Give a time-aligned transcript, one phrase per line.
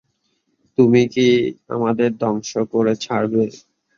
[0.77, 1.27] তুমি কি
[1.75, 3.43] আমাদের ধংস করে ছাড়বে?